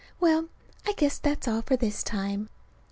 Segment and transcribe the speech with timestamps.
[0.19, 0.47] Well,
[0.87, 2.49] I guess that's all for this time.